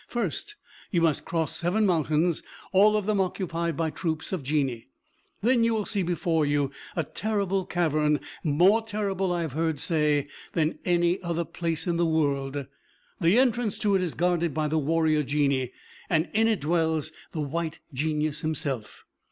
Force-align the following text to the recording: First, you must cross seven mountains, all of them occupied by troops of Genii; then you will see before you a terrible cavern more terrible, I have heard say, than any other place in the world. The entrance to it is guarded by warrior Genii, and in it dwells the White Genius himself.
First, 0.07 0.55
you 0.89 0.99
must 0.99 1.25
cross 1.25 1.55
seven 1.55 1.85
mountains, 1.85 2.41
all 2.71 2.97
of 2.97 3.05
them 3.05 3.21
occupied 3.21 3.77
by 3.77 3.91
troops 3.91 4.33
of 4.33 4.41
Genii; 4.41 4.87
then 5.43 5.63
you 5.63 5.75
will 5.75 5.85
see 5.85 6.01
before 6.01 6.43
you 6.43 6.71
a 6.95 7.03
terrible 7.03 7.65
cavern 7.67 8.19
more 8.43 8.81
terrible, 8.81 9.31
I 9.31 9.41
have 9.43 9.53
heard 9.53 9.79
say, 9.79 10.27
than 10.53 10.79
any 10.85 11.21
other 11.21 11.45
place 11.45 11.85
in 11.85 11.97
the 11.97 12.05
world. 12.07 12.65
The 13.19 13.37
entrance 13.37 13.77
to 13.77 13.93
it 13.95 14.01
is 14.01 14.15
guarded 14.15 14.55
by 14.55 14.67
warrior 14.69 15.21
Genii, 15.21 15.71
and 16.09 16.31
in 16.33 16.47
it 16.47 16.61
dwells 16.61 17.11
the 17.31 17.41
White 17.41 17.77
Genius 17.93 18.39
himself. 18.41 19.05